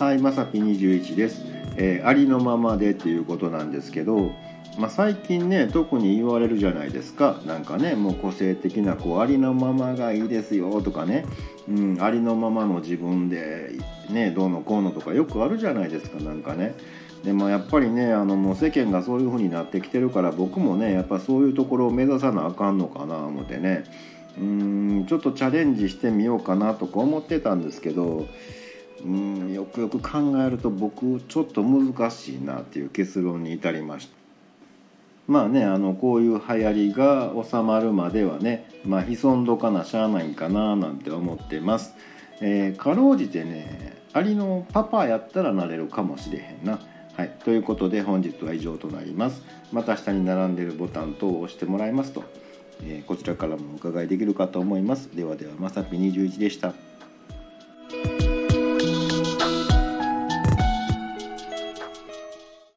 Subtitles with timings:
[0.00, 1.44] はい、まさぴ21です、
[1.76, 4.32] えー、ありのままでっていうことなんですけど、
[4.78, 7.38] まあ、最近ね特に言われるじゃないですか。
[7.44, 11.26] なんかねもう個性的なこうありのままがいいですよとかね、
[11.68, 13.72] うん、ありのままの自分で
[14.08, 16.74] ねどうのこうのとかよくあるじゃないですかなんかね。
[17.22, 23.84] でもやっぱりねあのもう世間がそういう風になってきてるから僕もねやっぱそういうところを目指さなあかんのかな思ってね。
[24.40, 28.26] うんちょっとチャレンジしてみようかなとか思ってたんですけど
[29.04, 34.20] うんよくよく考えると僕ちょっと難しいなっていう結論に至りました。
[35.26, 41.94] まあねあのこういう流行りが収まるまではねまあ潜んどかなしゃあないんかななんて思ってます。
[42.40, 46.80] えー、かろうじてねアリのパパやったらなれるかもしれへんな。
[47.16, 49.42] はい、ということで本日は以上となります。
[49.72, 52.24] また下に並んでるボタン等を押してもらいますと、
[52.82, 55.14] えー、こちらからもお伺いできるかと思います。
[55.14, 56.89] ではではまさぴ21でした。